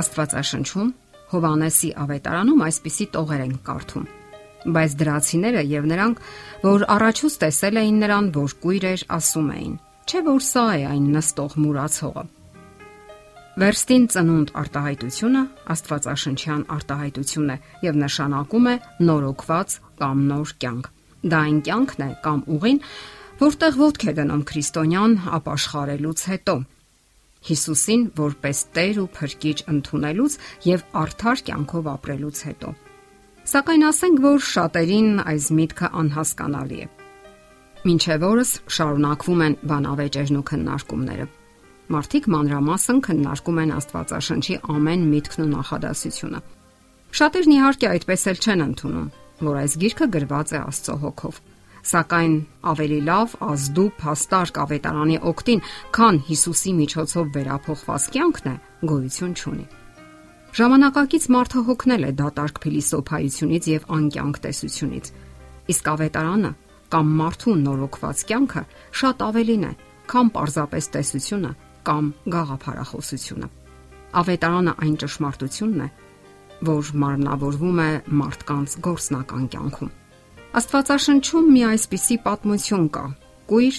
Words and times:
Աստվածաշնչում 0.00 0.90
Հովանեսի 1.32 1.90
ավետարանում 2.02 2.62
այսպիսի 2.66 3.06
տողեր 3.12 3.42
են 3.46 3.54
կարդում. 3.66 4.04
Բայց 4.72 4.92
դրացիները 5.00 5.62
եւ 5.72 5.86
նրանք, 5.92 6.20
որ 6.62 6.84
առաջուց 6.96 7.36
տեսել 7.42 7.80
էին 7.82 7.96
նրան, 8.02 8.28
որ 8.36 8.54
կույր 8.62 8.84
էր, 8.92 9.02
ասում 9.16 9.48
էին. 9.56 9.74
Չէ 10.02 10.20
որ 10.28 10.40
սա 10.52 10.64
է 10.76 10.84
այն 10.92 11.06
նստող 11.16 11.56
մուրացողը։ 11.62 12.24
Վերստին 13.52 14.04
ծնունդ 14.12 14.50
արտահայտությունը 14.62 15.40
Աստվածաշնչյան 15.72 16.62
արտահայտություն 16.72 17.50
է 17.52 17.56
եւ 17.84 17.98
նշանակում 18.02 18.68
է 18.72 18.76
նորոգված 19.08 19.74
կամ 20.00 20.22
նոր 20.30 20.52
կյանք։ 20.62 20.86
Դա 21.32 21.40
այն 21.48 21.58
կյանքն 21.66 22.04
է 22.06 22.08
կամ 22.24 22.38
ուղին, 22.56 22.78
որտեղ 23.42 23.76
ոտք 23.82 24.06
է 24.08 24.14
դնում 24.18 24.46
քրիստոնյան 24.52 25.18
ապաշխարելուց 25.36 26.24
հետո 26.32 26.56
Հիսուսին 27.42 28.02
որպես 28.18 28.58
Տեր 28.76 28.98
ու 29.02 29.06
Փրկիչ 29.16 29.58
ընդունելուց 29.72 30.34
եւ 30.68 30.82
արդար 31.02 31.42
կյանքով 31.48 31.88
ապրելուց 31.92 32.42
հետո։ 32.48 32.72
Սակայն 33.52 33.84
ասենք, 33.88 34.20
որ 34.22 34.42
շատերին 34.46 35.08
այս 35.32 35.46
միտքը 35.58 35.88
անհասկանալի 36.02 36.78
է։ 36.82 36.86
Մինչև 37.82 38.26
օրս 38.28 38.50
շարունակվում 38.76 39.40
են 39.42 39.56
բանավեճերն 39.72 40.38
ու 40.38 40.44
քննարկումները։ 40.52 41.26
Մարդիկ 41.92 42.28
մանրամասն 42.32 43.00
քննարկում 43.08 43.58
են 43.62 43.72
Աստվածաշնչի 43.82 44.58
ամեն 44.72 45.02
միտքն 45.12 45.42
ու 45.42 45.48
նախադասությունը։ 45.52 46.42
Շատերն 47.12 47.56
իհարկե 47.58 47.88
այդպես 47.90 48.22
էլ 48.32 48.38
չեն 48.46 48.64
ընդունում, 48.68 49.08
որ 49.42 49.58
այս 49.62 49.74
գիրքը 49.82 50.06
գրված 50.14 50.54
է 50.54 50.60
Աստծո 50.62 50.96
հոգով 51.02 51.42
Սակայն 51.82 52.34
ավելի 52.70 52.98
լավ 53.08 53.32
ազդուp 53.42 54.02
հաստար 54.06 54.50
կավետարանի 54.54 55.16
օկտին, 55.32 55.62
քան 55.96 56.18
Հիսուսի 56.28 56.72
միջոցով 56.78 57.30
վերափոխված 57.36 58.04
կյանքն 58.14 58.50
է, 58.52 58.54
գոյություն 58.92 59.32
չունի։ 59.34 59.64
Ժամանակակից 60.52 61.26
մարդը 61.32 61.60
հոգնել 61.66 62.02
է 62.06 62.12
դատարկ 62.22 62.60
փիլիսոփայությունից 62.62 63.68
եւ 63.72 63.86
անկյանք 63.96 64.38
տեսությունից։ 64.46 65.10
Իսկ 65.72 65.90
ավետարանը 65.92 66.52
կամ 66.92 67.12
մարդու 67.22 67.54
նորոգված 67.62 68.22
կյանքը 68.30 68.62
շատ 69.00 69.24
ավելին 69.26 69.64
է, 69.64 69.72
քան 70.12 70.30
պարզապես 70.36 70.88
տեսությունը 70.92 71.52
կամ 71.88 72.12
գաղափարախոսությունը։ 72.36 73.48
Ավետարանը 74.22 74.76
այն 74.86 74.94
ճշմարտությունն 75.02 75.82
է, 75.82 75.88
որ 76.68 76.92
մարմնավորվում 77.02 77.82
է 77.82 77.90
մարդկանց 78.22 78.78
գործնական 78.86 79.48
կյանքում։ 79.56 79.92
Աստվածաշնչում 80.52 81.46
մի 81.48 81.60
այսպիսի 81.64 82.16
պատմություն 82.26 82.82
կա՝ 82.92 83.02
կույր, 83.48 83.76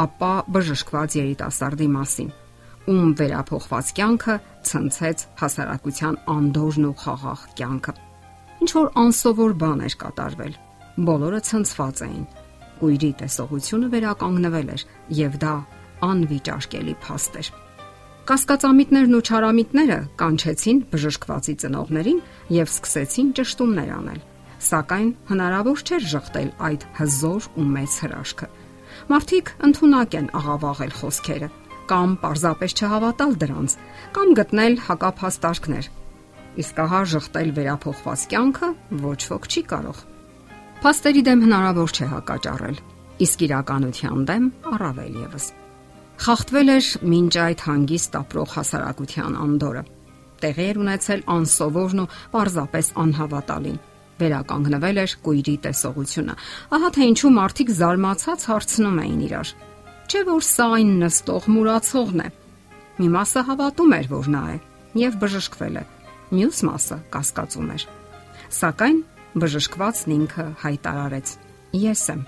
ապա 0.00 0.30
բժշկված 0.54 1.16
երիտասարդի 1.18 1.88
մասին, 1.96 2.30
ում 2.94 3.10
վերափոխված 3.18 3.90
կյանքը 3.98 4.36
ցնցեց 4.70 5.26
հասարակության 5.42 6.16
անդորն 6.36 6.88
ու 6.88 6.94
խաղաղ 7.04 7.44
կյանքը։ 7.60 7.94
Ինչ 8.64 8.70
որ 8.80 8.90
անսովոր 9.04 9.54
բան 9.64 9.84
էր 9.84 9.98
կատարվել։ 10.00 10.58
Բոլորը 11.12 11.44
ցնցված 11.52 12.04
էին։ 12.08 12.26
Կույրի 12.80 13.10
տեսողությունը 13.20 13.92
վերականգնվել 13.92 14.74
էր, 14.80 14.88
եւ 15.20 15.40
դա 15.44 15.54
անվիճարկելի 16.08 17.00
փաստ 17.04 17.42
էր։ 17.44 17.56
Կասկածամիտներն 18.24 19.18
ու 19.20 19.24
չարամիտները 19.28 19.98
կանչեցին 20.24 20.78
բժշկվածի 20.94 21.54
ծնողներին 21.64 22.22
եւ 22.56 22.70
սկսեցին 22.72 23.34
ճշտումներ 23.36 23.98
անել 24.00 24.22
սակայն 24.68 25.10
հնարավոր 25.30 25.82
չէր 25.84 26.06
շղթել 26.14 26.50
այդ 26.68 26.86
հզոր 26.98 27.48
ու 27.60 27.66
մեծ 27.74 27.98
հրաշքը։ 28.04 28.48
Մարդիկ 29.10 29.52
ընդունակ 29.68 30.16
են 30.20 30.28
աղավաղել 30.40 30.92
խոսքերը 31.00 31.48
կամ 31.90 32.14
պարզապես 32.22 32.74
չհավատալ 32.78 33.34
դրանց, 33.42 33.76
կամ 34.16 34.32
գտնել 34.38 34.76
հակափաստարկներ։ 34.86 35.88
Իսկ 36.64 36.80
ահա 36.84 37.00
շղթել 37.12 37.50
վերափոխված 37.58 38.24
կյանքը 38.32 38.68
ոչ 39.04 39.20
ոք 39.34 39.48
չի 39.50 39.62
կարող։ 39.74 40.02
Փաստերի 40.84 41.22
դեմ 41.28 41.44
հնարավոր 41.44 41.94
չէ 41.94 42.08
հակաճառել, 42.14 42.78
իսկ 43.24 43.44
իրականության 43.48 44.24
դեմ 44.30 44.46
առավել 44.74 45.14
եւս։ 45.24 45.46
Խախտվել 46.24 46.68
էր 46.74 46.90
մինչ 47.14 47.32
այդ 47.44 47.64
հանգիստ 47.68 48.18
ապրող 48.20 48.52
հասարակության 48.54 49.38
անդորը։ 49.44 49.82
Տեղի 50.44 50.66
էր 50.70 50.78
ունեցել 50.84 51.24
անսովորն 51.34 52.04
ու 52.04 52.10
պարզապես 52.34 52.90
անհավատալին 53.04 53.80
վերականգնվել 54.20 55.00
էր 55.04 55.14
կույրի 55.24 55.54
տեսողությունը։ 55.64 56.34
Ահա 56.74 56.90
թե 56.94 57.08
ինչու 57.10 57.32
մարդիկ 57.38 57.72
զարմացած 57.78 58.46
հարցնում 58.50 59.00
էին 59.04 59.22
իրար. 59.28 59.48
Չէ 60.04 60.20
որ 60.28 60.44
սա 60.44 60.66
այն 60.78 60.92
նստող 61.02 61.48
մուրացողն 61.54 62.22
է։ 62.24 62.28
Մի 62.94 63.08
մասը 63.14 63.42
հավատում 63.48 63.94
էր, 63.98 64.06
որ 64.14 64.28
նա 64.34 64.44
է 64.54 64.56
եւ 64.94 65.18
բժշկվել 65.24 65.78
է։ 65.80 65.84
Մյուս 66.34 66.60
մասը 66.68 66.98
կասկածում 67.14 67.72
էր։ 67.74 67.86
Սակայն 68.54 69.00
բժշկվածն 69.42 70.14
ինքը 70.14 70.46
հայտարարեց. 70.62 71.34
Ես 71.74 72.04
եմ։ 72.14 72.22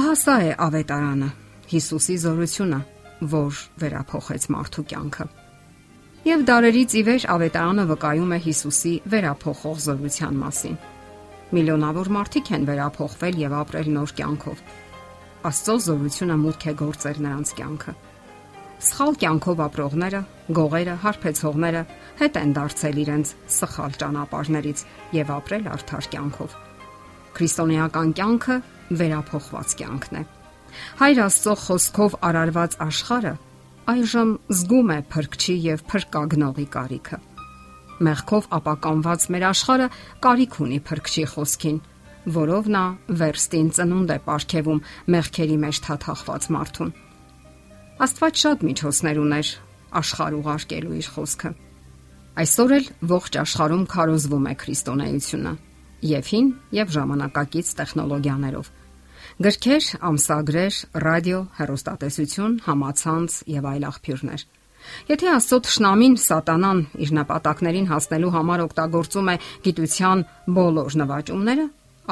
Ահա 0.00 0.14
սա 0.16 0.36
է 0.46 0.54
ավետարանը, 0.64 1.28
Հիսուսի 1.70 2.16
զորությունը, 2.24 2.80
որ 3.34 3.60
վերափոխեց 3.82 4.48
մարդու 4.54 4.86
կյանքը։ 4.90 5.26
Եվ 6.20 6.42
դարերից 6.44 6.94
ի 6.98 7.00
վեր 7.06 7.22
ավետարանը 7.32 7.84
վկայում 7.88 8.32
է 8.36 8.38
Հիսուսի 8.44 8.90
վերափոխող 9.08 9.78
զորության 9.86 10.34
մասին։ 10.36 10.74
Միլիոնավոր 11.56 12.10
մարդիկ 12.16 12.50
են 12.56 12.66
վերափոխվել 12.68 13.38
եւ 13.40 13.54
ապրել 13.60 13.88
նոր 13.94 14.12
կյանքով։ 14.20 14.60
Աստծո 15.48 15.76
զորությունը 15.86 16.36
մուտք 16.42 16.66
է 16.68 16.74
գործել 16.82 17.22
նրանց 17.24 17.54
կյանքը։ 17.56 17.96
Սխալ 18.90 19.18
կյանքով 19.24 19.64
ապրողները, 19.64 20.22
գողերը, 20.60 21.00
հարբեցողները 21.08 21.82
հետ 22.20 22.40
են 22.44 22.54
դարձել 22.60 23.00
իրենց 23.00 23.34
սխալ 23.56 23.98
ճանապարհներից 24.04 24.86
եւ 25.16 25.36
ապրել 25.40 25.70
արդար 25.72 26.10
կյանքով։ 26.12 26.56
Քրիստոնեական 27.40 28.16
կյանքը 28.20 28.56
վերափոխված 29.00 29.78
կյանքն 29.80 30.20
է։ 30.20 30.24
Հայր 31.00 31.20
Աստծո 31.30 31.54
խոսքով 31.64 32.16
արարված 32.28 32.76
աշխարը 32.84 33.38
այժմ 33.88 34.30
զգում 34.52 34.90
է 34.94 34.98
փրկչի 35.12 35.54
եւ 35.64 35.84
փրկագնողի 35.90 36.66
կարիքը։ 36.74 37.18
Մեղքով 38.00 38.48
ապականված 38.56 39.24
մեր 39.34 39.44
աշխարհը 39.50 39.88
կարիք 40.24 40.54
ունի 40.64 40.78
փրկչի 40.88 41.24
խոսքին, 41.32 41.78
որով 42.36 42.68
նա 42.74 42.84
վերստին 43.20 43.68
ծնունդ 43.76 44.12
է 44.12 44.18
ապարգևում 44.20 44.84
մեղքերի 45.14 45.56
մեջ 45.64 45.80
թաթախված 45.86 46.48
մարդուն։ 46.56 46.92
Աստված 48.00 48.44
շատ 48.44 48.64
միջոցներ 48.70 49.20
ուներ 49.20 49.52
աշխարհ 50.00 50.36
ուղարկելու 50.40 50.96
իր 51.00 51.08
խոսքը։ 51.16 51.50
Այսօր 52.40 52.74
էլ 52.76 52.86
ողջ 53.10 53.38
աշխարհում 53.40 53.84
քարոզվում 53.90 54.46
է 54.50 54.54
քրիստոնեությունը 54.60 55.52
եւ 56.10 56.30
հին 56.30 56.46
եւ 56.80 56.92
ժամանակակից 56.96 57.72
տեխնոլոգիաներով 57.80 58.70
Գրքեր, 59.40 59.84
ամսագրեր, 60.04 60.78
ռադիո, 61.00 61.38
հեռուստատեսություն, 61.56 62.56
համացանց 62.66 63.36
եւ 63.48 63.68
այլ 63.70 63.86
աղբյուրներ։ 63.88 64.42
Եթե 65.08 65.30
Աստծո 65.32 65.58
ճշնամին 65.64 66.16
սատանան 66.20 66.82
իր 67.04 67.12
նպատակներին 67.16 67.88
հասնելու 67.88 68.32
համար 68.34 68.62
օգտագործում 68.66 69.30
է 69.32 69.36
գիտության 69.64 70.24
բոլոր 70.60 70.98
նվաճումները, 71.00 71.66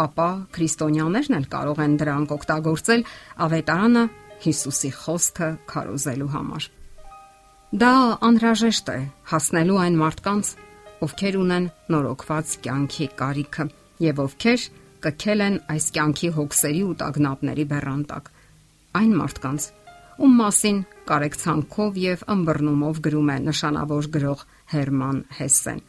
ապա 0.09 0.31
քրիստոնյաներն 0.57 1.39
էլ 1.39 1.47
կարող 1.53 1.85
են 1.85 2.01
դրանք 2.01 2.35
օգտագործել 2.39 3.07
ավետարանը 3.45 4.09
Հիսուսի 4.49 4.91
խոսքը 5.03 5.53
քարոզելու 5.69 6.33
համար։ 6.33 6.73
Դա 7.77 7.95
անհրաժեշտ 8.25 8.93
է 8.97 8.99
հասնելու 9.37 9.81
այն 9.85 9.97
մարդկանց, 10.01 10.57
ովքեր 11.05 11.43
ունեն 11.45 11.73
նորոգված 11.93 12.59
կյանքի 12.65 13.07
կարիքը 13.21 13.73
եւ 14.09 14.23
ովքեր 14.25 14.71
կքել 15.05 15.45
են 15.49 15.57
այս 15.75 15.87
կյանքի 15.97 16.31
հոգսերի 16.39 16.83
ու 16.89 16.95
տագնապների 17.03 17.65
բեռանտակ։ 17.73 18.31
Այն 18.99 19.13
մարդկանց, 19.19 19.67
ում 20.19 20.33
մասին 20.43 20.79
կարեկցանքով 21.09 21.99
եւ 22.03 22.25
ըմբռնումով 22.35 23.01
գրում 23.07 23.29
է 23.35 23.37
նշանավոր 23.49 24.09
գրող 24.19 24.45
Հերման 24.73 25.19
Հեսեն։ 25.39 25.81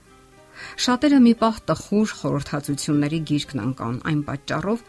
Շատերը 0.83 1.19
մի 1.25 1.33
պահ 1.39 1.59
տխուր 1.71 2.13
խորհրդածությունների 2.19 3.19
գիրկն 3.29 3.61
անկան 3.63 3.97
այն 4.11 4.19
պատճառով, 4.29 4.83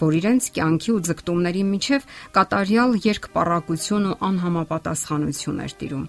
որ 0.00 0.16
իրենց 0.20 0.48
կյանքի 0.56 0.92
ու 0.92 1.02
ձգտումների 1.08 1.64
միջև 1.72 2.06
կատարյալ 2.36 2.96
երկպարակություն 3.06 4.08
ու 4.12 4.16
անհամապատասխանություն 4.28 5.60
էր 5.66 5.74
տիրում, 5.82 6.06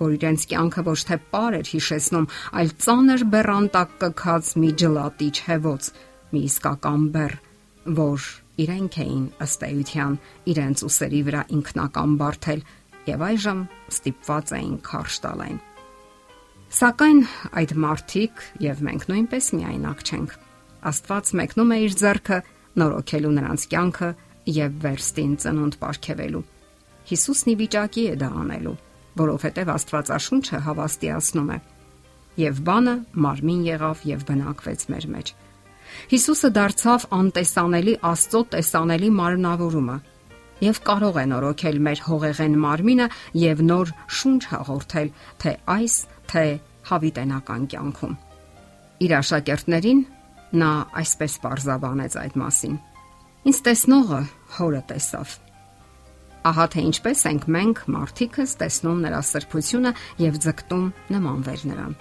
որ 0.00 0.16
իրենց 0.18 0.46
կյանքը 0.50 0.84
ոչ 0.88 0.98
թե 1.10 1.18
պար 1.34 1.58
էր 1.60 1.70
հիշեցնում, 1.74 2.28
այլ 2.62 2.74
ծանր 2.84 3.24
բեռանտակ 3.34 3.96
կքած 4.04 4.52
մի 4.64 4.70
ջլատիչ 4.84 5.34
հեվոց, 5.48 5.90
մի 6.32 6.40
իսկական 6.48 7.04
բեռ, 7.14 7.34
որ 7.98 8.26
իրենք 8.64 8.96
էին 9.04 9.24
ըստ 9.44 9.64
էության 9.68 10.16
իրենց 10.54 10.82
ուսերի 10.88 11.20
վրա 11.28 11.42
ինքնական 11.58 12.16
բարթել 12.20 12.64
եւ 13.10 13.24
այժմ 13.28 13.60
ստիպված 13.94 14.52
էին 14.58 14.76
քարշ 14.88 15.16
տալեն։ 15.24 15.58
Սակայն 16.74 17.20
այդ 17.60 17.72
մարտիկ 17.84 18.44
եւ 18.64 18.80
մենք 18.88 19.04
նույնպես 19.10 19.50
միայնակ 19.58 20.00
չենք։ 20.04 20.32
Աստված 20.90 21.30
մեկնում 21.40 21.74
է 21.74 21.78
իր 21.84 21.94
ձեռքը 22.00 22.38
նորոգելու 22.80 23.34
նրանց 23.34 23.66
կյանքը 23.74 24.10
եւ 24.54 24.74
վերստին 24.84 25.36
ծնունդ 25.44 25.78
ապարգևելու։ 25.78 26.42
Հիսուսն 27.04 27.52
ի 27.52 27.54
վիճակի 27.60 28.04
է 28.10 28.16
դա 28.24 28.30
անելու, 28.42 28.74
որովհետեւ 29.20 29.70
Աստվածաշունչը 29.74 30.60
հավաստիացնում 30.64 31.52
է 31.54 31.58
եւ 32.44 32.60
բանը 32.66 32.94
մարմին 33.24 33.62
եղավ 33.68 34.04
եւ 34.10 34.24
բնակվեց 34.30 34.86
մեր 34.90 35.06
մեջ։ 35.14 35.32
Հիսուսը 36.10 36.50
դարձավ 36.56 37.06
անտեսանելի 37.18 37.94
Աստծո 38.10 38.40
տեսանելի 38.54 39.10
մարմնավորումը 39.18 39.96
եւ 40.64 40.80
կարող 40.86 41.18
է 41.20 41.24
նորոգել 41.32 41.80
մեր 41.86 42.02
հողեղեն 42.08 42.54
մարմինը 42.64 43.08
եւ 43.40 43.62
նոր 43.68 43.92
շունչ 44.18 44.42
հաղորդել 44.52 45.10
թե 45.42 45.52
այս, 45.74 45.96
թե 46.30 46.44
հավիտենական 46.90 47.66
կյանքում։ 47.74 48.14
Իր 49.04 49.14
աշակերտներին 49.18 50.02
նա 50.62 50.70
այսպես 51.02 51.36
parzabanեց 51.44 52.18
այդ 52.22 52.38
մասին։ 52.44 52.78
Ինչ 53.50 53.58
տեսնողը 53.68 54.22
հորը 54.56 54.82
տեսավ։ 54.94 55.36
Ահա 56.44 56.64
թե 56.74 56.88
ինչպես 56.92 57.20
ենք 57.34 57.46
մենք 57.56 57.84
մարդիկս 57.98 58.58
տեսնում 58.62 59.04
նրա 59.08 59.20
սրբությունը 59.34 59.94
եւ 60.24 60.42
ձգտում 60.44 60.90
նմանվել 61.16 61.62
նրան 61.72 61.94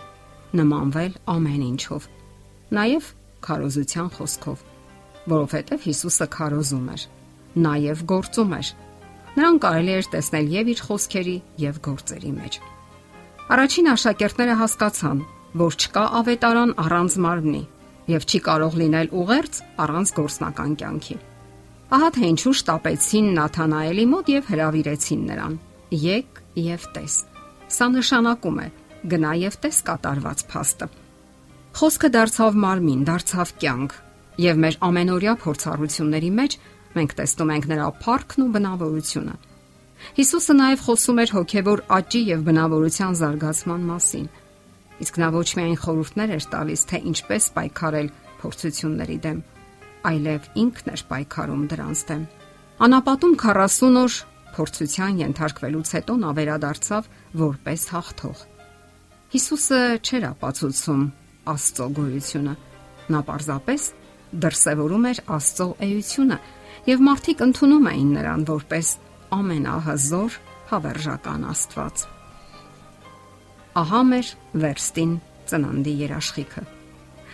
նմանվել 0.54 1.14
ամեն 1.34 1.62
ինչով։ 1.66 2.08
Նաև 2.78 3.08
քարոզության 3.48 4.10
խոսքով, 4.18 4.64
որովհետև 5.34 5.86
Հիսուսը 5.88 6.28
քարոզում 6.36 6.88
էր, 6.94 7.04
նաև 7.68 8.04
գործում 8.14 8.56
էր։ 8.60 8.72
Նրան 9.34 9.60
կարելի 9.64 9.94
էր 9.98 10.08
տեսնել 10.14 10.50
եւ 10.54 10.72
իր 10.74 10.82
խոսքերի 10.88 11.36
եւ 11.64 11.78
գործերի 11.88 12.32
մեջ։ 12.38 12.58
Առաջին 13.54 13.90
աշակերտները 13.94 14.58
հասկացան, 14.62 15.22
որ 15.64 15.78
չկա 15.84 16.04
ավետարան 16.20 16.72
առանց 16.84 17.18
մարմնի 17.24 17.64
եւ 18.14 18.26
չի 18.28 18.40
կարող 18.48 18.78
լինել 18.84 19.12
ուղերձ 19.24 19.60
առանց 19.84 20.14
գործնական 20.18 20.74
կյանքի։ 20.82 21.18
Ահա 21.94 22.10
թե 22.16 22.30
ինչու 22.34 22.54
շտապեցին 22.60 23.28
Նաթանաելի 23.38 24.06
մոտ 24.14 24.30
եւ 24.34 24.48
հրավիրեցին 24.54 25.26
նրան. 25.30 25.58
Եկ 26.04 26.42
եւ 26.64 26.88
տես։ 26.96 27.18
Սա 27.74 27.88
նշանակում 27.94 28.58
է, 28.64 28.68
գնա 29.14 29.34
եւ 29.44 29.58
տես 29.64 29.82
կատարված 29.90 30.44
փաստը։ 30.50 30.88
Խոսքը 31.74 32.10
դարձավ 32.14 32.58
մարմին, 32.64 33.00
դարձավ 33.08 33.52
կյանք, 33.62 33.94
եւ 34.44 34.60
մեր 34.62 34.76
ամենօրյա 34.88 35.32
փորձառությունների 35.42 36.30
մեջ 36.38 36.56
մենք 36.94 37.16
տեսնում 37.18 37.54
ենք 37.54 37.66
նրա 37.72 37.88
փառքն 38.04 38.44
ու 38.44 38.52
բնավորությունը։ 38.54 39.34
Հիսուսը 40.18 40.56
նաև 40.60 40.84
խոսում 40.86 41.22
էր 41.24 41.34
հոգևոր 41.34 41.82
աճի 41.98 42.22
եւ 42.30 42.44
բնավորության 42.50 43.18
զարգացման 43.24 43.88
մասին։ 43.90 44.28
Իսկ 45.04 45.18
նա 45.24 45.30
ոչ 45.34 45.48
միայն 45.58 45.80
խորհուրդներ 45.82 46.36
էր 46.38 46.46
տալիս, 46.54 46.86
թե 46.94 47.02
ինչպես 47.14 47.50
պայքարել 47.58 48.12
փորձությունների 48.44 49.18
դեմ, 49.26 49.42
այլև 50.14 50.48
ինքն 50.64 50.94
էր 50.94 51.04
պայքարում 51.10 51.66
դրանց 51.74 52.06
դեմ։ 52.14 52.24
Անապատում 52.84 53.36
40 53.48 54.00
օր 54.04 54.20
փորձության 54.54 55.20
ենթարկվելուց 55.24 55.98
հետո 55.98 56.14
նա 56.22 56.38
վերադարձավ 56.38 57.12
որպես 57.42 57.90
հաղթող։ 57.98 58.48
Հիսուսը 59.34 59.82
չէր 60.06 60.26
ապացուցում 60.30 61.04
Աստծո 61.52 61.88
գոյությունը։ 61.98 62.54
Նա 63.14 63.22
պարզապես 63.28 63.88
դրսևորում 64.44 65.08
էր 65.10 65.20
Աստծո 65.38 65.68
էությունը, 65.88 66.38
եւ 66.88 67.04
մարդիկ 67.08 67.44
ընդունում 67.48 67.90
էին 67.94 68.12
նրան 68.18 68.46
որպես 68.50 68.92
ամենահզոր 69.38 70.38
հավերժական 70.72 71.46
Աստված։ 71.54 72.06
Ահա 73.84 74.02
մեր 74.10 74.32
վերստին 74.64 75.14
ծննդի 75.50 75.94
երաշխիքը։ 76.04 76.64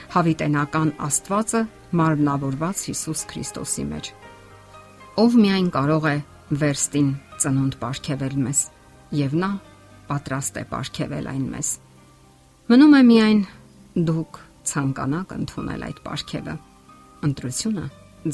Հավիտենական 0.09 0.91
Աստվածը 1.05 1.61
մարմնավորված 1.99 2.83
Հիսուս 2.89 3.23
Քրիստոսի 3.29 3.85
մեջ։ 3.89 4.11
Ով 5.19 5.35
միայն 5.43 5.69
կարող 5.75 6.07
է 6.09 6.15
վերստին 6.63 7.09
ծնունդ 7.43 7.77
ապարգևել 7.79 8.35
մեզ, 8.45 8.61
եւ 9.19 9.35
նա 9.43 9.51
պատրաստ 10.09 10.59
է 10.59 10.63
ապարգևել 10.65 11.29
այն 11.33 11.45
մեզ։ 11.53 11.69
Մնում 12.69 12.95
է 12.95 13.01
միայն 13.09 13.41
դուք 14.07 14.39
ցանկանաք 14.69 15.31
ընդունել 15.35 15.85
այդ 15.89 15.99
ապարքևը։ 16.03 16.53
Ընտրությունը 17.27 17.85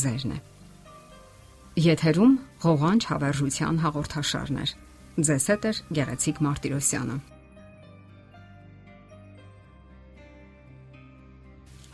ձերն 0.06 0.33
է։ 0.35 0.39
Եթերում 1.85 2.33
ղողանջ 2.65 3.07
հավերժության 3.12 3.79
հաղորդաշարներ։ 3.85 4.75
Ձեզ 5.15 5.47
հետ 5.51 5.65
է 5.65 5.71
Գեղեցիկ 5.97 6.44
Մարտիրոսյանը։ 6.45 7.17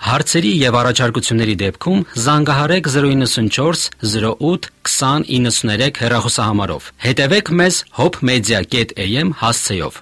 Հարցերի 0.01 0.51
եւ 0.59 0.75
առաջարկությունների 0.81 1.55
դեպքում 1.61 1.99
զանգահարեք 2.25 2.87
094 2.93 3.83
08 4.01 4.69
2093 4.89 6.01
հեռախոսահամարով։ 6.03 6.87
Հետևեք 7.05 7.51
մեզ 7.61 7.81
hopmedia.am 8.01 9.35
հասցեով։ 9.41 10.01